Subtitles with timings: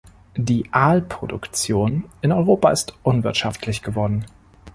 [0.35, 4.25] Die Aalproduktion in Europa ist unwirtschaftlich geworden.